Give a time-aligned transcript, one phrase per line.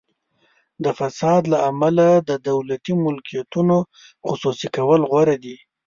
[0.83, 3.77] د فساد له امله د دولتي ملکیتونو
[4.27, 5.55] خصوصي کول غوره دي.